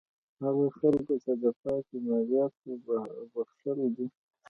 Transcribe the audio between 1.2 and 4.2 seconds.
ته د پاتې مالیاتو بخښل دي.